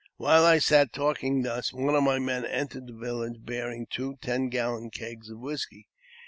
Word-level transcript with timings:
While 0.17 0.47
I 0.47 0.57
sat 0.57 0.93
talking 0.93 1.43
thus, 1.43 1.71
one 1.71 1.93
of 1.93 2.01
my 2.01 2.17
men 2.17 2.43
entered 2.43 2.87
the 2.87 2.93
village 2.97 3.45
bearing 3.45 3.85
two 3.87 4.15
ten 4.19 4.49
gallon. 4.49 4.89
kegs 4.89 5.29
of 5.29 5.37
whisky. 5.37 5.89